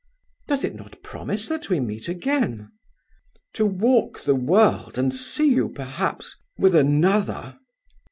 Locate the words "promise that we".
1.03-1.79